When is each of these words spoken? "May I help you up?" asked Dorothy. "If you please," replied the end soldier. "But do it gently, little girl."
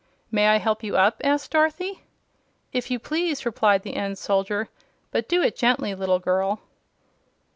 "May 0.31 0.47
I 0.47 0.57
help 0.57 0.81
you 0.81 0.97
up?" 0.97 1.21
asked 1.23 1.51
Dorothy. 1.51 2.01
"If 2.73 2.89
you 2.89 2.97
please," 2.97 3.45
replied 3.45 3.83
the 3.83 3.95
end 3.95 4.17
soldier. 4.17 4.67
"But 5.11 5.29
do 5.29 5.43
it 5.43 5.55
gently, 5.55 5.93
little 5.93 6.17
girl." 6.17 6.59